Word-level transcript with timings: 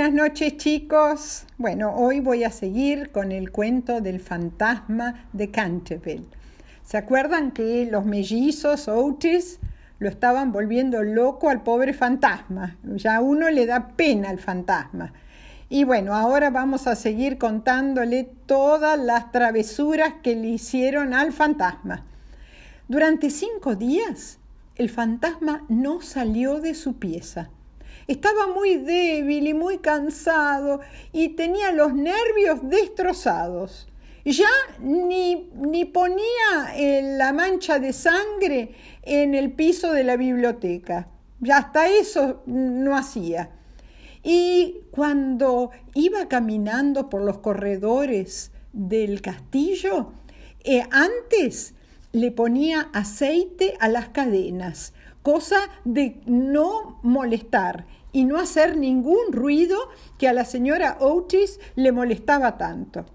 Buenas 0.00 0.16
noches 0.16 0.56
chicos. 0.56 1.44
Bueno, 1.58 1.94
hoy 1.94 2.20
voy 2.20 2.44
a 2.44 2.50
seguir 2.50 3.10
con 3.10 3.32
el 3.32 3.52
cuento 3.52 4.00
del 4.00 4.18
fantasma 4.18 5.28
de 5.34 5.50
Canterville. 5.50 6.24
¿Se 6.82 6.96
acuerdan 6.96 7.50
que 7.50 7.84
los 7.84 8.06
mellizos 8.06 8.88
Otis 8.88 9.58
lo 9.98 10.08
estaban 10.08 10.52
volviendo 10.52 11.02
loco 11.02 11.50
al 11.50 11.62
pobre 11.62 11.92
fantasma? 11.92 12.78
Ya 12.82 13.20
uno 13.20 13.50
le 13.50 13.66
da 13.66 13.88
pena 13.88 14.30
al 14.30 14.38
fantasma. 14.38 15.12
Y 15.68 15.84
bueno, 15.84 16.14
ahora 16.14 16.48
vamos 16.48 16.86
a 16.86 16.96
seguir 16.96 17.36
contándole 17.36 18.26
todas 18.46 18.98
las 18.98 19.30
travesuras 19.32 20.14
que 20.22 20.34
le 20.34 20.48
hicieron 20.48 21.12
al 21.12 21.30
fantasma. 21.30 22.06
Durante 22.88 23.28
cinco 23.28 23.76
días, 23.76 24.38
el 24.76 24.88
fantasma 24.88 25.66
no 25.68 26.00
salió 26.00 26.58
de 26.58 26.72
su 26.72 26.94
pieza 26.94 27.50
estaba 28.06 28.46
muy 28.48 28.76
débil 28.76 29.48
y 29.48 29.54
muy 29.54 29.78
cansado 29.78 30.80
y 31.12 31.30
tenía 31.30 31.72
los 31.72 31.94
nervios 31.94 32.60
destrozados. 32.62 33.86
Ya 34.24 34.48
ni, 34.80 35.50
ni 35.54 35.86
ponía 35.86 36.74
la 37.16 37.32
mancha 37.32 37.78
de 37.78 37.92
sangre 37.92 38.74
en 39.02 39.34
el 39.34 39.52
piso 39.52 39.92
de 39.92 40.04
la 40.04 40.16
biblioteca. 40.16 41.08
Ya 41.40 41.56
hasta 41.56 41.88
eso 41.88 42.42
no 42.46 42.96
hacía. 42.96 43.50
Y 44.22 44.82
cuando 44.90 45.70
iba 45.94 46.28
caminando 46.28 47.08
por 47.08 47.22
los 47.22 47.38
corredores 47.38 48.52
del 48.72 49.22
castillo, 49.22 50.12
eh, 50.62 50.82
antes 50.90 51.74
le 52.12 52.30
ponía 52.30 52.90
aceite 52.92 53.74
a 53.80 53.88
las 53.88 54.10
cadenas, 54.10 54.92
cosa 55.22 55.60
de 55.84 56.20
no 56.26 56.98
molestar 57.02 57.86
y 58.12 58.24
no 58.24 58.38
hacer 58.38 58.76
ningún 58.76 59.32
ruido 59.32 59.78
que 60.18 60.28
a 60.28 60.32
la 60.32 60.44
señora 60.44 60.96
Otis 61.00 61.60
le 61.76 61.92
molestaba 61.92 62.58
tanto. 62.58 63.06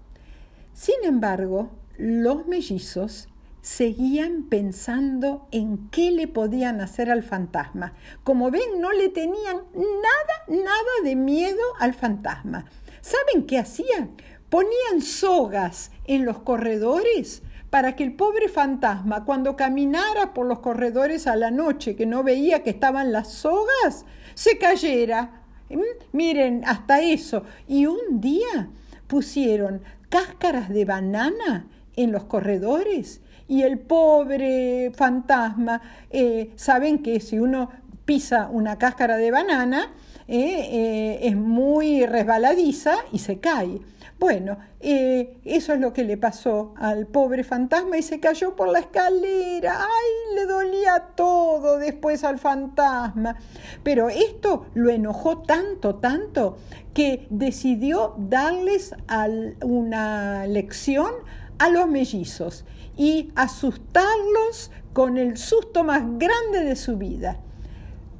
Sin 0.72 0.96
embargo, 1.04 1.70
los 1.98 2.46
mellizos 2.46 3.28
seguían 3.62 4.44
pensando 4.44 5.48
en 5.50 5.88
qué 5.90 6.12
le 6.12 6.28
podían 6.28 6.80
hacer 6.80 7.10
al 7.10 7.24
fantasma. 7.24 7.94
Como 8.22 8.50
ven, 8.50 8.80
no 8.80 8.92
le 8.92 9.08
tenían 9.08 9.56
nada, 9.74 10.62
nada 10.62 10.92
de 11.02 11.16
miedo 11.16 11.62
al 11.80 11.92
fantasma. 11.92 12.66
¿Saben 13.00 13.46
qué 13.46 13.58
hacían? 13.58 14.12
Ponían 14.50 15.02
sogas 15.02 15.90
en 16.04 16.24
los 16.24 16.38
corredores 16.38 17.42
para 17.70 17.96
que 17.96 18.04
el 18.04 18.14
pobre 18.14 18.48
fantasma, 18.48 19.24
cuando 19.24 19.56
caminara 19.56 20.34
por 20.34 20.46
los 20.46 20.60
corredores 20.60 21.26
a 21.26 21.36
la 21.36 21.50
noche, 21.50 21.96
que 21.96 22.06
no 22.06 22.22
veía 22.22 22.62
que 22.62 22.70
estaban 22.70 23.12
las 23.12 23.32
sogas, 23.32 24.04
se 24.34 24.58
cayera. 24.58 25.42
¿Mm? 25.68 25.80
Miren, 26.12 26.62
hasta 26.64 27.00
eso. 27.00 27.42
Y 27.66 27.86
un 27.86 28.20
día 28.20 28.68
pusieron 29.06 29.82
cáscaras 30.08 30.68
de 30.68 30.84
banana 30.84 31.66
en 31.96 32.12
los 32.12 32.24
corredores 32.24 33.20
y 33.48 33.62
el 33.62 33.78
pobre 33.78 34.92
fantasma, 34.94 35.80
eh, 36.10 36.52
saben 36.56 37.02
que 37.02 37.20
si 37.20 37.38
uno 37.38 37.70
pisa 38.04 38.48
una 38.50 38.78
cáscara 38.78 39.16
de 39.16 39.30
banana, 39.30 39.92
eh, 40.28 40.68
eh, 40.72 41.18
es 41.22 41.36
muy 41.36 42.04
resbaladiza 42.04 42.96
y 43.12 43.18
se 43.18 43.38
cae. 43.38 43.80
Bueno, 44.18 44.56
eh, 44.80 45.36
eso 45.44 45.74
es 45.74 45.80
lo 45.80 45.92
que 45.92 46.02
le 46.02 46.16
pasó 46.16 46.74
al 46.78 47.06
pobre 47.06 47.44
fantasma 47.44 47.98
y 47.98 48.02
se 48.02 48.18
cayó 48.18 48.56
por 48.56 48.68
la 48.68 48.80
escalera. 48.80 49.78
¡Ay! 49.82 50.34
Le 50.34 50.46
dolía 50.46 51.10
todo 51.14 51.78
después 51.78 52.24
al 52.24 52.38
fantasma. 52.38 53.36
Pero 53.82 54.08
esto 54.08 54.66
lo 54.74 54.90
enojó 54.90 55.42
tanto, 55.42 55.96
tanto, 55.96 56.56
que 56.94 57.26
decidió 57.30 58.14
darles 58.18 58.94
una 59.62 60.46
lección 60.46 61.12
a 61.58 61.68
los 61.68 61.86
mellizos 61.86 62.64
y 62.96 63.32
asustarlos 63.36 64.70
con 64.94 65.18
el 65.18 65.36
susto 65.36 65.84
más 65.84 66.02
grande 66.18 66.64
de 66.64 66.74
su 66.74 66.96
vida. 66.96 67.38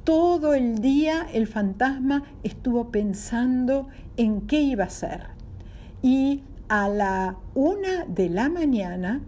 Todo 0.07 0.53
el 0.53 0.79
día 0.79 1.27
el 1.33 1.47
fantasma 1.47 2.23
estuvo 2.41 2.91
pensando 2.91 3.89
en 4.15 4.47
qué 4.47 4.61
iba 4.61 4.85
a 4.85 4.87
hacer 4.87 5.23
y 6.01 6.43
a 6.69 6.87
la 6.87 7.35
una 7.55 8.05
de 8.05 8.29
la 8.29 8.47
mañana 8.47 9.19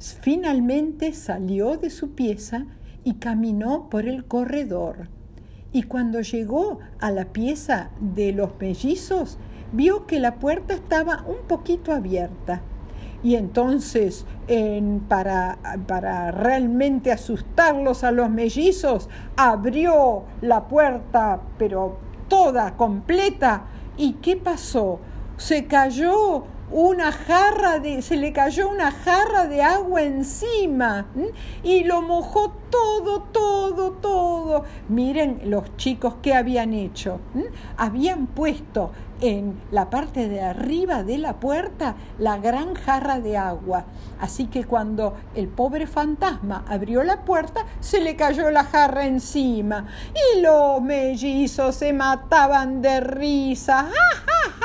finalmente 0.00 1.12
salió 1.12 1.76
de 1.76 1.88
su 1.88 2.16
pieza 2.16 2.66
y 3.04 3.14
caminó 3.14 3.88
por 3.88 4.08
el 4.08 4.24
corredor. 4.24 5.06
Y 5.72 5.84
cuando 5.84 6.20
llegó 6.20 6.80
a 6.98 7.12
la 7.12 7.26
pieza 7.26 7.90
de 8.00 8.32
los 8.32 8.58
mellizos, 8.58 9.38
vio 9.72 10.04
que 10.08 10.18
la 10.18 10.40
puerta 10.40 10.74
estaba 10.74 11.24
un 11.28 11.46
poquito 11.46 11.92
abierta. 11.92 12.60
Y 13.24 13.34
entonces, 13.34 14.24
para, 15.08 15.58
para 15.88 16.30
realmente 16.30 17.10
asustarlos 17.10 18.04
a 18.04 18.12
los 18.12 18.30
mellizos, 18.30 19.08
abrió 19.36 20.22
la 20.42 20.68
puerta, 20.68 21.40
pero 21.58 21.98
toda, 22.28 22.76
completa. 22.76 23.64
¿Y 23.96 24.12
qué 24.14 24.36
pasó? 24.36 25.00
se 25.36 25.66
cayó 25.66 26.44
una 26.74 27.12
jarra 27.12 27.78
de, 27.78 28.02
se 28.02 28.16
le 28.16 28.32
cayó 28.32 28.68
una 28.68 28.90
jarra 28.90 29.46
de 29.46 29.62
agua 29.62 30.02
encima 30.02 31.06
y 31.62 31.84
lo 31.84 32.02
mojó 32.02 32.50
todo, 32.68 33.22
todo, 33.30 33.92
todo. 33.92 34.64
Miren 34.88 35.42
los 35.44 35.76
chicos 35.76 36.16
qué 36.20 36.34
habían 36.34 36.74
hecho. 36.74 37.20
Habían 37.76 38.26
puesto 38.26 38.90
en 39.20 39.62
la 39.70 39.88
parte 39.88 40.28
de 40.28 40.42
arriba 40.42 41.04
de 41.04 41.18
la 41.18 41.38
puerta 41.38 41.94
la 42.18 42.38
gran 42.38 42.74
jarra 42.74 43.20
de 43.20 43.36
agua. 43.36 43.84
Así 44.20 44.46
que 44.46 44.64
cuando 44.64 45.14
el 45.36 45.46
pobre 45.46 45.86
fantasma 45.86 46.64
abrió 46.68 47.04
la 47.04 47.24
puerta, 47.24 47.64
se 47.78 48.00
le 48.00 48.16
cayó 48.16 48.50
la 48.50 48.64
jarra 48.64 49.06
encima 49.06 49.86
y 50.12 50.40
los 50.40 50.82
mellizos 50.82 51.76
se 51.76 51.92
mataban 51.92 52.82
de 52.82 52.98
risa. 52.98 53.90
¡Ja, 53.92 54.63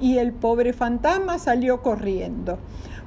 y 0.00 0.18
el 0.18 0.32
pobre 0.32 0.72
fantasma 0.72 1.38
salió 1.38 1.82
corriendo. 1.82 2.58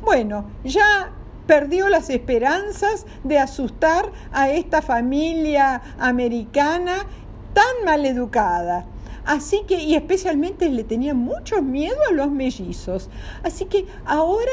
Bueno, 0.04 0.46
ya 0.64 1.12
perdió 1.48 1.90
las 1.90 2.10
esperanzas 2.10 3.06
de 3.24 3.40
asustar 3.40 4.12
a 4.32 4.50
esta 4.50 4.82
familia 4.82 5.82
americana 6.00 7.06
tan 7.54 7.86
mal 7.86 8.06
educada. 8.06 8.86
Así 9.26 9.64
que, 9.68 9.82
y 9.82 9.96
especialmente 9.96 10.70
le 10.70 10.84
tenía 10.84 11.14
mucho 11.14 11.62
miedo 11.62 11.98
a 12.10 12.14
los 12.14 12.30
mellizos. 12.30 13.10
Así 13.44 13.66
que 13.66 13.86
ahora 14.06 14.52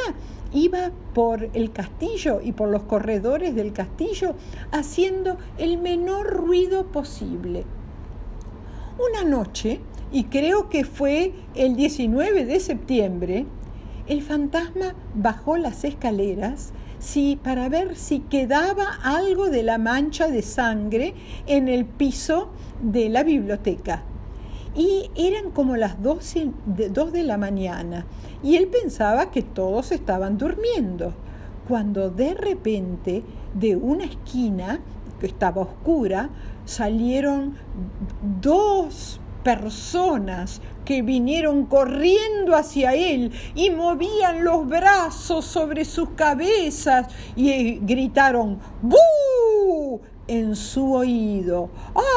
iba 0.53 0.91
por 1.15 1.49
el 1.55 1.73
castillo 1.73 2.41
y 2.43 2.53
por 2.53 2.69
los 2.69 2.83
corredores 2.85 3.55
del 3.55 3.73
castillo 3.73 4.35
haciendo 4.73 5.39
el 5.59 5.79
menor 5.79 6.29
ruido 6.29 6.87
posible. 6.87 7.65
Una 8.99 9.29
noche 9.29 9.81
y 10.13 10.25
creo 10.25 10.69
que 10.69 10.85
fue 10.85 11.33
el 11.55 11.77
19 11.77 12.45
de 12.45 12.61
septiembre, 12.61 13.47
el 14.09 14.23
fantasma 14.23 14.95
bajó 15.15 15.57
las 15.57 15.85
escaleras 15.85 16.73
sí, 16.99 17.39
para 17.43 17.69
ver 17.69 17.97
si 17.97 18.21
quedaba 18.21 18.99
algo 19.03 19.51
de 19.51 19.63
la 19.63 19.79
mancha 19.79 20.29
de 20.29 20.43
sangre 20.43 21.15
en 21.47 21.69
el 21.69 21.85
piso 21.85 22.51
de 22.83 23.09
la 23.09 23.23
biblioteca. 23.23 24.03
Y 24.75 25.11
eran 25.17 25.51
como 25.51 25.77
las 25.77 26.01
12 26.01 26.51
de, 26.67 26.89
2 26.91 27.13
de 27.13 27.23
la 27.25 27.39
mañana 27.39 28.07
y 28.43 28.57
él 28.57 28.69
pensaba 28.69 29.31
que 29.31 29.43
todos 29.43 29.91
estaban 29.91 30.39
durmiendo, 30.39 31.13
cuando 31.67 32.11
de 32.11 32.35
repente 32.35 33.23
de 33.55 33.77
una 33.77 34.05
esquina 34.05 34.81
que 35.19 35.27
estaba 35.27 35.63
oscura 35.63 36.31
salieron 36.65 37.55
dos 38.41 39.21
personas 39.43 40.61
que 40.85 41.03
vinieron 41.03 41.67
corriendo 41.67 42.57
hacia 42.57 42.95
él 42.95 43.33
y 43.55 43.71
movían 43.71 44.45
los 44.45 44.67
brazos 44.67 45.45
sobre 45.45 45.85
sus 45.85 46.11
cabezas 46.11 47.09
y 47.37 47.51
eh, 47.51 47.79
gritaron 47.83 48.59
¡Bu! 48.83 50.01
en 50.27 50.55
su 50.55 50.93
oído. 50.93 51.71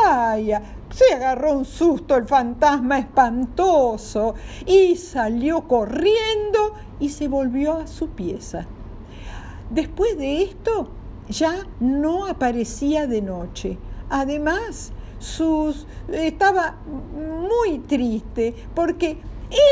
¡Ay! 0.06 0.54
Se 0.92 1.14
agarró 1.14 1.54
un 1.54 1.66
susto 1.66 2.16
el 2.16 2.26
fantasma 2.26 3.00
espantoso 3.00 4.36
y 4.66 4.96
salió 4.96 5.68
corriendo 5.68 6.74
y 7.00 7.10
se 7.10 7.28
volvió 7.28 7.78
a 7.78 7.88
su 7.88 8.10
pieza. 8.10 8.68
Después 9.72 10.18
de 10.18 10.44
esto 10.44 10.90
ya 11.28 11.66
no 11.80 12.28
aparecía 12.28 13.08
de 13.08 13.22
noche. 13.22 13.78
Además, 14.16 14.92
sus, 15.18 15.88
estaba 16.08 16.76
muy 16.86 17.80
triste 17.80 18.54
porque 18.76 19.18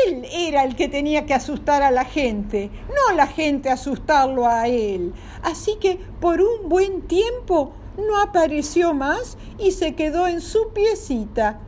él 0.08 0.26
era 0.32 0.64
el 0.64 0.74
que 0.74 0.88
tenía 0.88 1.26
que 1.26 1.34
asustar 1.34 1.84
a 1.84 1.92
la 1.92 2.04
gente, 2.04 2.68
no 2.88 3.14
la 3.14 3.28
gente 3.28 3.70
asustarlo 3.70 4.48
a 4.48 4.66
él. 4.66 5.12
Así 5.44 5.76
que 5.80 6.00
por 6.20 6.40
un 6.42 6.68
buen 6.68 7.02
tiempo 7.02 7.70
no 7.96 8.20
apareció 8.20 8.94
más 8.94 9.38
y 9.60 9.70
se 9.70 9.94
quedó 9.94 10.26
en 10.26 10.40
su 10.40 10.70
piecita. 10.74 11.60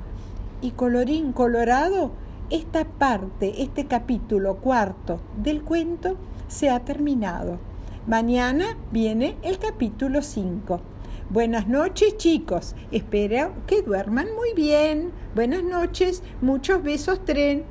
y 0.60 0.72
colorín 0.72 1.32
colorado, 1.32 2.10
esta 2.50 2.84
parte, 2.84 3.62
este 3.62 3.86
capítulo 3.86 4.56
cuarto 4.56 5.20
del 5.36 5.62
cuento 5.62 6.16
se 6.48 6.70
ha 6.70 6.80
terminado. 6.80 7.60
Mañana 8.08 8.76
viene 8.90 9.36
el 9.42 9.60
capítulo 9.60 10.22
5. 10.22 10.94
Buenas 11.30 11.66
noches 11.66 12.18
chicos, 12.18 12.76
espero 12.92 13.54
que 13.66 13.80
duerman 13.80 14.26
muy 14.36 14.52
bien. 14.52 15.10
Buenas 15.34 15.64
noches, 15.64 16.22
muchos 16.42 16.82
besos 16.82 17.24
tren. 17.24 17.64